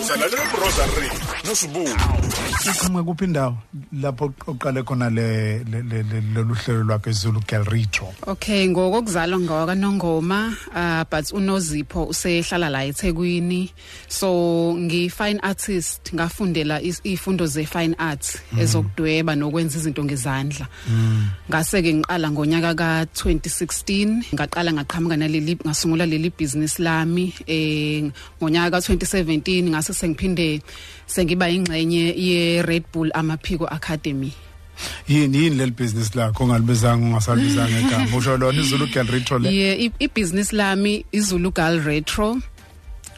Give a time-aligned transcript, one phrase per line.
[0.00, 1.08] Usalalele Rosary
[1.44, 1.84] nosibu.
[2.70, 3.56] Iqhamuka kuphi indawo
[3.92, 5.64] lapho oqale khona le
[6.34, 8.12] lolu hlelo lwakhe Zulu Girl Retro.
[8.26, 13.70] Okay ngokuzalwa ngawaka Nongoma uh but uNozipho usehlala la eThekwini
[14.08, 20.66] so ngi fine artist ngafundela izifundo ze fine arts ezokudweba nokwenza izinto ngezandla.
[21.50, 28.70] Ngase ke ngiqala ngonyaka ka 2016 ngaqala ngaqhamuka naleli ngasungula leli business lami eh ngonyaka
[28.70, 30.62] ka 2017 ngase sengiphinde
[31.06, 34.32] sengiba ingxenye ye Red Bull Amaphiko Academy.
[35.08, 38.16] Yini yini leli business lakho ongalibizanga ungasalibizanga igama?
[38.16, 39.50] Usho lona iZulu Girl Retro le?
[39.50, 42.40] Yeah i business lami iZulu Girl Retro.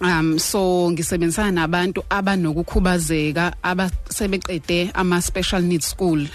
[0.00, 6.26] Um so ngisebenzisana nabantu abanokukhubazeka abasebeqede ama special needs school.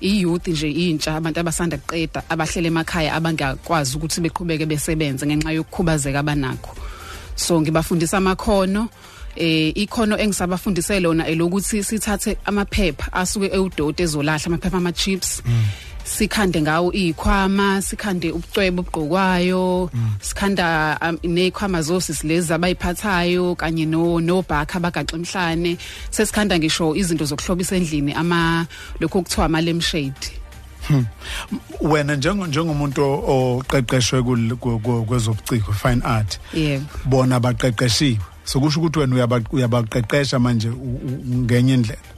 [0.00, 6.76] Iyouth nje intsha abantu abasanda kuqeda abahlele emakhaya abangakwazi ukuthi beqhubeke besebenze ngenxa yokukhubazeka abanakho.
[7.36, 8.88] So ngibafundisa amakhono
[9.36, 15.42] eh ikhono engisabafundise lona elokuthi sithathe amaphepha asuke ewudoti ezolahla amaphepha ama chips
[16.04, 24.78] sikhande ngawo izikhwama sikhande ubucwebe obugqokwayo sikhanda um, nezikhwama zosisi lezi abayiphathayo kanye no nobhakha
[24.78, 25.76] abagaxa emhlane.
[26.10, 28.66] Sesikhanda ngisho izinto zokuhlobisa endlini ama
[29.00, 30.46] lokho kuthiwa ama lampshade
[31.80, 34.22] wena njengomuntu oqeqeshwe
[35.06, 38.35] kwezobuciko fine art yebo bona baqeqeshiwe?
[38.46, 39.14] Sokusho ukuthi wena
[39.52, 40.68] uyabaqeqesha manje
[41.44, 42.15] ngenye indlela.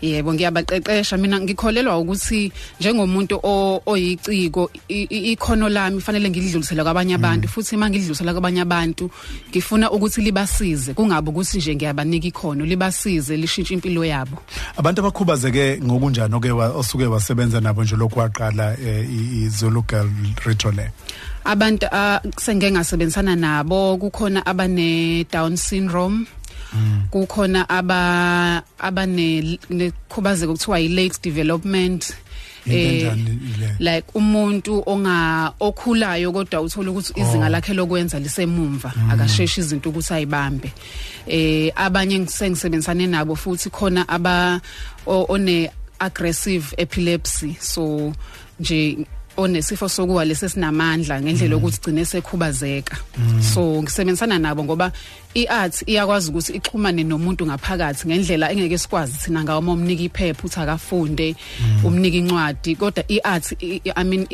[0.00, 1.16] Yebo ngiyabaqeqesha.
[1.16, 3.40] Mina ngikholelwa ukuthi njengomuntu
[3.86, 7.48] oyiciko ikhono lami fanele ngidlulisele kwabanye abantu.
[7.48, 9.10] Futhi mangidlulisela kwabanye abantu
[9.50, 10.94] ngifuna ukuthi libasize.
[10.94, 14.38] Kungabe ukuthi nje ngiyabanika ikhono libasize lishintshe impilo yabo.
[14.76, 20.08] Abantu abakhubazeke ngokunjani oke osuke wasebenza nabo nje lokwaqala iZulu Girl
[20.44, 20.90] Retro le
[21.44, 21.86] abantu
[22.38, 23.96] sengeke ngasebenzisana nabo.
[23.96, 26.26] Kukhona abane down syndrome.
[27.10, 32.14] Kukhona aba abane nekhubazeka kuthiwa yi late development
[32.66, 33.12] eh
[33.78, 40.72] like umuntu onga okhulayo kodwa uthola ukuthi izinga lakhe lokwenza lisemumva akasheshi izinto ukuthi ayibambe.
[41.26, 44.60] Eh abanye ngisengisebenzisane nabo futhi khona aba
[45.06, 47.56] one aggressive epilepsy.
[47.60, 48.12] So
[48.60, 52.96] nje onesifo sokuwa lesesinamandla ngendlela ukuthi gcine sekhubazeka.
[53.54, 54.92] So ngisebenzisana nabo ngoba
[55.34, 61.36] iart iyakwazi ukuthi ixhumane nomuntu ngaphakathi ngendlela engeke sikwazi thina ngawo umnika iphepha uthi akafunde
[61.84, 62.76] umnika incwadi.
[62.76, 64.26] Kodwa iart i mean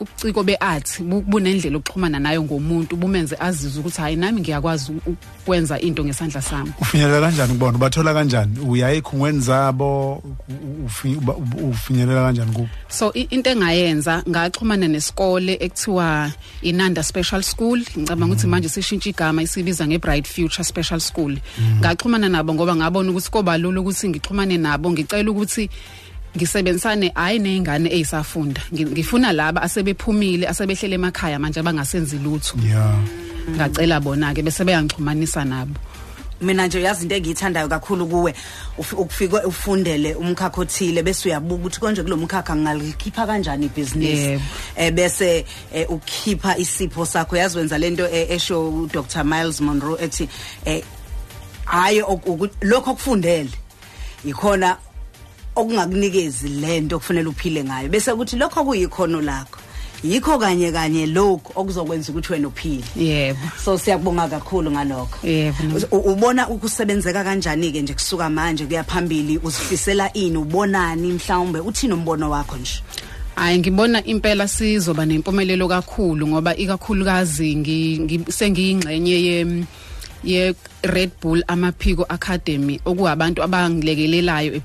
[0.00, 6.42] ubuciko beart bunendlela okuxhumana nayo ngomuntu bumenze azizwe ukuthi hayi nami ngiyakwazi ukwenza into ngesandla
[6.42, 6.72] sami.
[6.80, 8.58] Ufinyelela kanjani kubona ubathola kanjani?
[8.60, 10.22] Uya ekhungweni zabo?
[11.70, 12.68] Ufinyelela kanjani kubo?
[12.88, 17.78] So into engayenza ngaxhumana nesikole ekuthiwa Inanda Special School.
[17.98, 21.36] Ngicabanga ukuthi manje sishintsha igama isibiza ngeBright Future Special School.
[21.80, 25.70] Ngaxhumana nabo ngoba ngabona ukuthi koba lula ukuthi ngixhumane nabo ngicela ukuthi
[26.36, 32.56] ngisebenzisane hayi nezingane ezisafunda ngifuna laba asebephumile asebehlele emakhaya manje abangasenzi lutho.
[32.62, 32.98] Yeah.
[33.50, 35.74] Ngacela bona ke bese beyangixhumanisa nabo.
[36.40, 38.34] Mina nje uyazi into engiyithandayo kakhulu kuwe
[38.78, 44.40] ukufika ufundele umkhakha othile bese uyabuka ukuthi konje kulomkhakha ngalikhipha kanjani ibusiness
[44.76, 45.44] eh bese
[45.88, 47.36] ukhipha isipho sakho.
[47.36, 50.28] Yaziwenza lento esho Dr Miles Monroe ethi
[50.64, 50.82] eh
[51.64, 52.02] hayi
[52.62, 53.50] lokho okufundele
[54.24, 54.76] ikhona
[55.56, 57.88] okungakunikezi lento okufanele uphile ngayo.
[57.88, 59.59] Bese kuthi lokho kuyikhono lakho.
[60.04, 62.84] Yikho kanye kanye lokho okuzokwenza ukuthi wena uphile.
[62.96, 63.38] Yebo.
[63.64, 65.26] So siyabonga kakhulu ngalokho.
[65.26, 65.86] Yebo.
[65.90, 69.38] Ubona ukusebenzeka kanjani ke nje kusuka manje kuya phambili?
[69.38, 70.36] Uzifisela ini?
[70.36, 71.60] Ubonani mhlawumbe?
[71.60, 72.82] Uthini umbono wakho nje?
[73.34, 77.56] Hayi ngibona impela sizoba nempumelelo kakhulu ngoba ikakhulukazi
[78.28, 79.64] sengiyingxenye ye
[80.24, 84.60] ye Red Bull Amaphiko Academy okuwabantu abangilekelelayo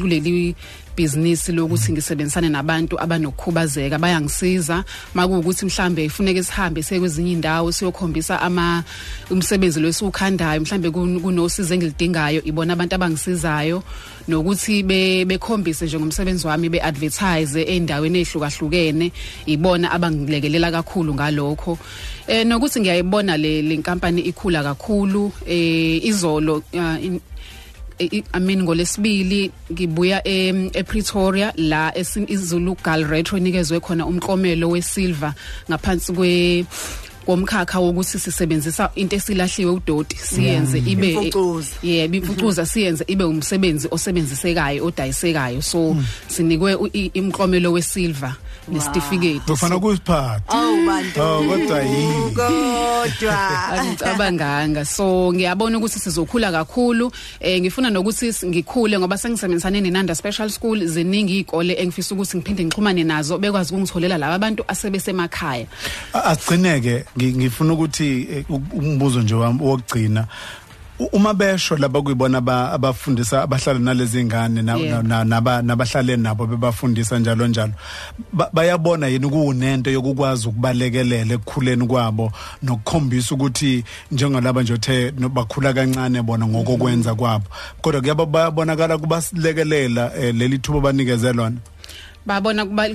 [0.00, 0.54] kuleli
[0.96, 4.84] business lokuthi ngisebenzisane nabantu abanokukhubazeka bayangisiza.
[5.14, 8.84] Makuwukuthi mhlambe ifuneke sihambe sekwezinye indawo siyokhombisa ama
[9.30, 13.82] umsebenzi lwesukhandayo mhlambe kunosizo engilidingayo ibona abantu abangisizayo.
[14.28, 19.12] Nokuthi be bekhombise nje ngomsebenzi wami beadvertise endaweni ehlukahlukene
[19.46, 21.78] ibona abangilekelela kakhulu ngalokho.
[22.28, 27.18] Eh nokuthi ngiyayibona le lenkampani ikhula kakhulu eh izolo uh,
[27.98, 30.20] I mean ngolesibili ngibuya
[30.76, 31.92] ePretoria la
[32.28, 35.32] iZulu Girl Retro nikezwe khona umklomelo wesilver
[35.70, 36.64] ngaphansi kwe
[37.26, 41.70] komkhakha wokuthi sisebenzisa into esilahliwe udoti siyenze ibe Imfucuza.
[41.82, 45.62] yebo imfucuza siyenze ibe umsebenzi osebenzisekayo odayisekayo.
[45.62, 45.96] So
[46.28, 48.36] sinikwe u- i- imklomelo wesilver.
[48.68, 50.40] Nesitifiketi Kufana kusiphatha.
[50.48, 51.20] awu bantu.
[51.22, 52.30] Oh kodwa yini?
[52.34, 53.68] kodwa.
[53.72, 57.12] Angicabanganga so ngiyabona ukuthi sizokhula kakhulu.
[57.40, 60.86] Eh ngifuna nokuthi s- ngikhule ngoba sengisebenzisane neNanda Special School.
[60.86, 65.66] Ziningi izikole engifisa ukuthi ngiphinde ngixhumane nazo bekwazi ukungitholela laba bantu asebesemakhaya.
[66.12, 70.20] A- Asigcineke ngi- ngifuna ukuthi eh, u- umbuzo nje wami wokugcina.
[70.22, 70.26] U-
[71.12, 75.02] uma besho laba kuyibona aba- abafundisa abahlala nalezi ngane na- Yeah.
[75.02, 77.72] na- naba nabahlale nabo bebafundisa njalo njalo.
[78.32, 82.32] Ba- bayabona yini kuunento yokukwazi ukubalekelela ekukhuleni kwabo
[82.62, 87.44] nokukhombisa ukuthi njengalaba nje othe no- bakhula kancane bona ngokokwenza kwabo.
[87.82, 91.56] Kodwa kuyaba bayabonakala kubasilekelela eh, leli thuba banikeze lona.
[92.26, 92.88] Babona kuba-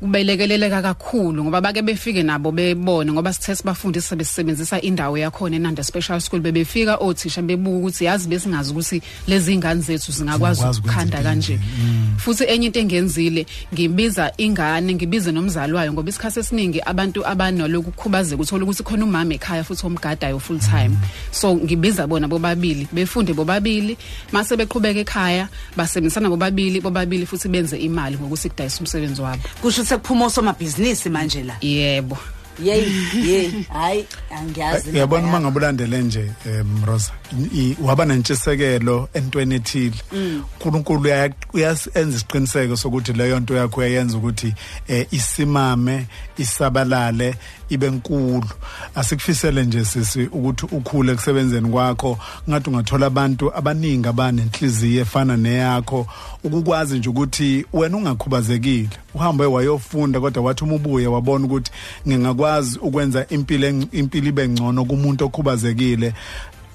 [0.00, 6.20] kubelekeleleka kakhulu ngoba bake befike nabo bebone ngoba sithe sibafundisa besebenzisa indawo yakhona eNanda Special
[6.20, 6.40] School.
[6.40, 11.56] Bebefika othisha bebuka ukuthi yazi besingazi ukuthi lezi ingane zethu zingakwazi Zingakwazi ukukhanda ukwenza kanje.
[11.58, 12.16] kanje.
[12.18, 18.42] futhi enye into engenzile ngibiza ingane ngibize nomzali wayo ngoba isikhathi esiningi abantu abanaloku kukhubazeka
[18.42, 20.96] uthola ukuthi khona umama ekhaya futhi omgadayo full time.
[21.32, 23.96] So ngibiza bona bobabili befunde bobabili.
[24.32, 29.42] Mase beqhubeka ekhaya basebenzisana bobabili bobabili futhi benze imali ngokuthi kudayisa umsebenzi wabo.
[29.62, 31.54] Kusho ukuthi kuphuma osomabhizinisi manje la.
[31.60, 32.18] Yebo.
[32.62, 32.84] Yey
[33.24, 33.50] yey.
[33.72, 34.06] Hayi
[34.38, 37.12] angiyazi yabona uma ngabulandele nje em Rosa
[37.54, 39.94] i- waba nentshisekelo entweni ethile.
[40.12, 44.54] uNkulunkulu uya- uyasenza isiqiniseko sokuthi leyo nto yakho uyayenza ukuthi
[44.88, 46.06] eh, isimame
[46.38, 47.34] isabalale
[47.68, 48.48] ibe nkulu.
[48.94, 52.18] Asikufisele nje sisi ukuthi ukhule kusebenzeni kwakho.
[52.48, 56.06] Ngathi ungathola abantu abaningi abanenhliziyo efana neyakho.
[56.44, 58.88] Ukukwazi nje ukuthi wena ungakhubazekile.
[59.14, 61.70] Uhambe wayofunda kodwa wathi uma ubuye wabona ukuthi
[62.08, 66.14] ngingakwazi ukwenza impilo eng- impilo ibe ngcono kumuntu okhubazekile.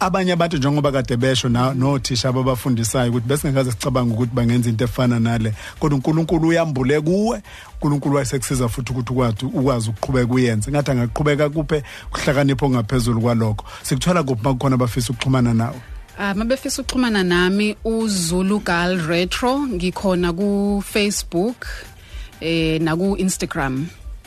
[0.00, 5.20] Abanye abantu njengoba kade besho na nothisha ababafundisayo ukuthi besingakaze sicabanga ukuthi bangenza into efana
[5.20, 5.54] nale.
[5.78, 7.42] Kodwa uNkulunkulu uyambule kuwe.
[7.74, 10.70] uNkulunkulu wayesekusiza futhi ukuthi ukwazi ukwazi ukuqhubeka uyenze.
[10.70, 13.64] Ngathi angaqhubeka kuphe kuhlakanipho ngaphezulu kwalokho.
[13.82, 15.80] Sikuthola kuphi makukhona abafisa ukuxhumana nawe?
[16.18, 21.66] Ah mabefisa ukuxhumana nami uZulu Girl Retro ngikhona ku Facebook.
[22.44, 23.86] Eh na ku Instagram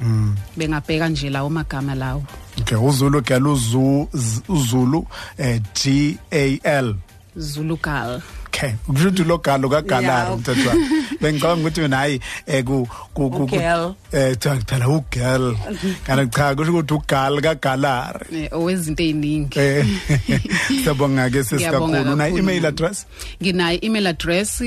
[0.00, 0.36] mm.
[0.56, 2.24] Bengabheka nje lawo magama lawo.
[2.60, 5.06] Okay uzulu girl uzu z- uzulu
[5.38, 6.94] eh G A L.
[7.36, 10.38] Zulu Girl okay ukusho lo galo kagalaro Yeah.
[10.38, 10.74] mthethwa
[11.20, 13.94] bengicabanga ukuthi wena hayi eh ku ku ku- ku- Ugirl.
[14.12, 15.54] eh cha phela ugirl
[16.06, 18.26] kana cha kusho ukuthi ugal kagalari.
[18.44, 19.86] Eh owezinto eziningi eh
[20.84, 22.38] sabonga ke Ngiyabonga sesikakhulu una kakhulu.
[22.38, 23.06] email address?
[23.42, 24.62] Nginayo email address